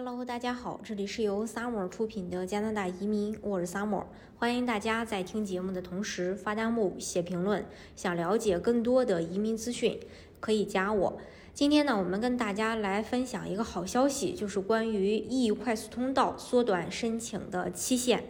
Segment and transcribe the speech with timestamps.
[0.00, 4.04] Hello，大家好，这里是由 Summer 出品的加拿大移民，我是 Summer，
[4.36, 7.66] 欢迎大家在听节目的同时发弹幕、写评论。
[7.96, 9.98] 想了解更多的移民资讯，
[10.38, 11.18] 可以加我。
[11.52, 18.22] 今天呢，我们跟大家来分享一个好消息，就是关于 E 快速通道缩短申请的期限。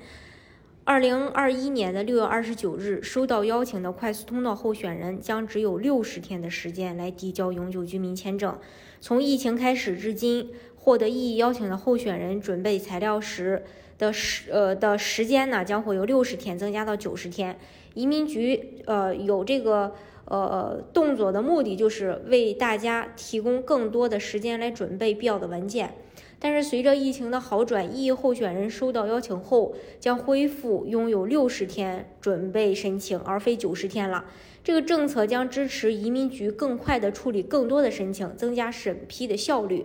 [0.84, 8.58] 二零二一年的六月二十九日，收到邀请的快速通道候选人将只有六十天的时间来递交永久居民签证。
[8.98, 10.50] 从疫情开始至今，
[10.88, 13.62] 获得 E 邀请的候选人准备材料时
[13.98, 17.58] 的时呃的时间呢，将会由六十天增加到九十天。
[17.92, 19.94] 移民局呃有这个
[20.24, 25.92] 呃动作的目的，就是为大家提供更多的时间来准备必要的文件。
[26.38, 34.24] 但是随着疫情的好转，E 候选人收到邀请后将恢复拥有六十天准备申请，而非九十天了。
[34.64, 39.84] 这个政策将支持移民局更快地处理更多的申请，增加审批的效率。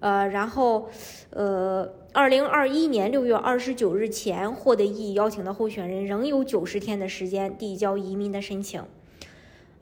[0.00, 0.90] 呃，然后，
[1.30, 8.82] 呃，二零二一年六月二十九日前获得 E 邀请的候选人仍有九十天的时间递交移民的申请。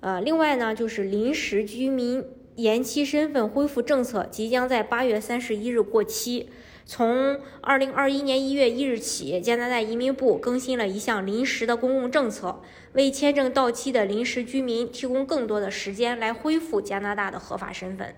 [0.00, 2.24] 呃，另外呢，就是临时居民。
[2.56, 6.48] 延期身份恢复政策即将在八月三十一日过期。
[6.86, 12.60] 从二零二一年一月一日起，加拿大移民部更新了一项临时的公共政策，
[12.92, 18.14] 为签证到期的临时居民提供更多的时间来恢复加拿大的合法身份。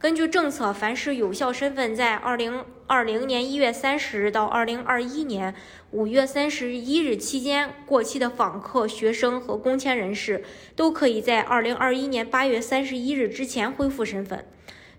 [0.00, 5.52] 根据政策，凡是有效身份在二零二零年一月三十日到二零二一年
[5.90, 10.44] 五月三十一日期间过期的访客、学生和工签人士，
[10.76, 14.46] 都可以在二零二一年八月三十一日之前恢复身份。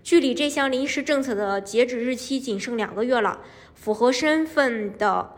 [0.02, 3.40] 距离这项临时政策的截止日期仅剩两个月了，
[3.74, 5.32] 符合身份的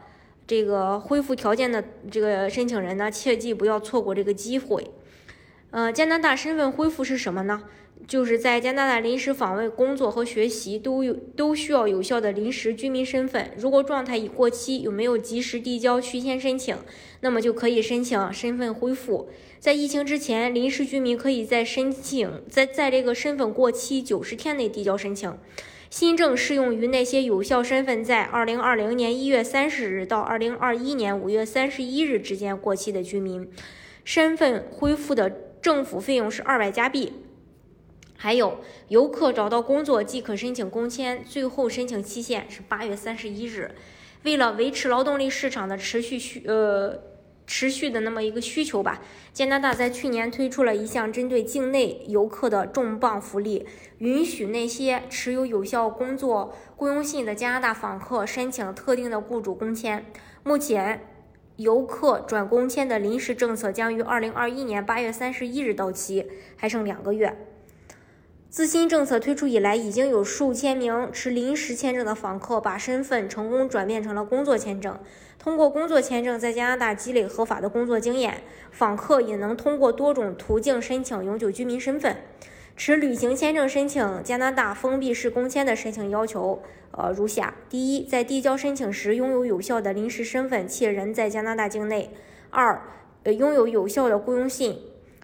[0.45, 4.91] 这个恢复条件的这个申请人呢，切记不要错过这个机会。
[5.71, 7.63] 呃，加拿大身份恢复是什么呢？
[8.13, 13.53] 就是在加拿大临时访问、工作和学习都有都需要有效的临时居民身份。
[13.57, 16.77] 如果状态已过期，有没有及时递交续签申请，
[17.21, 19.31] 那么就可以申请身份恢复。
[19.59, 25.35] 在疫情之前，临时居民可以在申请在在这个身份过期九十天内递交申请。
[25.89, 33.49] 新政适用于那些有效身份在二零二零年一月三十日到二零二一年五月三十一日之间过期的居民。
[34.05, 35.35] 身份恢复的。
[35.63, 37.13] 政府费用是二百加币，
[38.23, 43.73] 还有游客找到工作即可申请工签，最后申请期限是八月三十一日。
[44.23, 47.01] 为了维持劳动力市场的持续需呃
[47.49, 53.67] 持续的那么一个需求吧，加拿大在去年推出了一项针对境内游客的重磅福利，
[53.99, 60.07] 允许那些持有有效工作雇佣信的加拿大访客申请特定的雇主工签。
[60.45, 61.09] 目前。
[61.57, 67.37] 游客转工签的临时政策将于二零二一年八月三十一日到期，还剩两个月。
[68.53, 75.01] 自新政策推出以来，已经有数千名持临时签证的访客把身份成功转变成了工作签证。
[75.39, 82.19] 通过工作签证在加拿大积累合法的工作经验，访客也能通过多种途径申请永久居民身份。
[82.77, 92.11] 持旅行签证申请加拿大封闭式工签的申请要求，呃，如下：第一，在递交申请时拥有有效的临时身份，且人在加拿大境内；
[92.51, 92.83] 二，
[93.23, 94.75] 呃，拥有有效的雇佣信；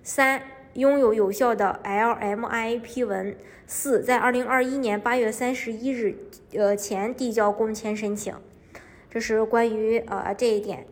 [0.02, 0.40] 三，
[0.78, 3.34] 拥有有效的 LMI 批文；
[3.66, 6.16] 四，在二零二一年八月三十一日，
[6.54, 8.32] 呃前递交工签申请。
[9.10, 10.86] 这是关于呃这一点。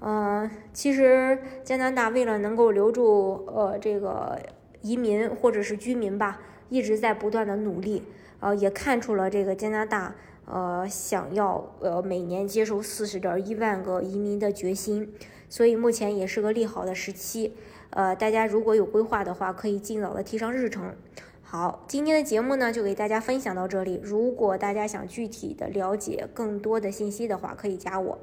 [0.00, 4.38] 嗯，其实加拿大为了能够留住呃这个。
[4.80, 8.04] 移民或者是居民吧，一直在不断的努力，
[8.38, 10.14] 呃，也看出了这个加拿大
[10.50, 15.12] 呃想要呃每年接收四十点一万个移民的决心，
[15.48, 17.52] 所以目前也是个利好的时期，
[17.90, 20.94] 呃，大家如果有规划的话，可以尽早的提上日程。
[21.42, 28.18] 好，今天的节目呢就给大家分享到这里，如果大家想具体的了解更多的信息的话，可以加我。